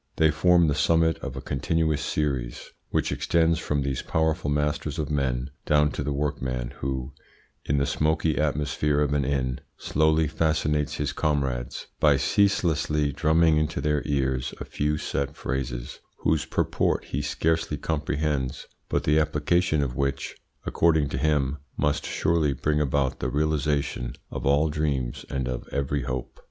They 0.15 0.31
form 0.31 0.67
the 0.67 0.73
summit 0.73 1.19
of 1.19 1.35
a 1.35 1.41
continuous 1.43 2.01
series, 2.03 2.71
which 2.89 3.11
extends 3.11 3.59
from 3.59 3.83
these 3.83 4.01
powerful 4.01 4.49
masters 4.49 4.97
of 4.97 5.11
men 5.11 5.51
down 5.67 5.91
to 5.91 6.01
the 6.03 6.11
workman 6.11 6.71
who, 6.77 7.13
in 7.65 7.77
the 7.77 7.85
smoky 7.85 8.39
atmosphere 8.39 8.99
of 8.99 9.13
an 9.13 9.23
inn, 9.23 9.59
slowly 9.77 10.27
fascinates 10.27 10.95
his 10.95 11.13
comrades 11.13 11.85
by 11.99 12.17
ceaselessly 12.17 13.11
drumming 13.11 13.57
into 13.57 13.79
their 13.79 14.01
ears 14.07 14.55
a 14.59 14.65
few 14.65 14.97
set 14.97 15.35
phrases, 15.35 15.99
whose 16.21 16.45
purport 16.45 17.03
he 17.05 17.21
scarcely 17.21 17.77
comprehends, 17.77 18.65
but 18.89 19.03
the 19.03 19.19
application 19.19 19.83
of 19.83 19.95
which, 19.95 20.35
according 20.65 21.09
to 21.09 21.19
him, 21.19 21.57
must 21.77 22.07
surely 22.07 22.53
bring 22.53 22.81
about 22.81 23.19
the 23.19 23.29
realisation 23.29 24.15
of 24.31 24.47
all 24.47 24.67
dreams 24.71 25.25
and 25.29 25.47
of 25.47 25.67
every 25.71 26.01
hope. 26.05 26.39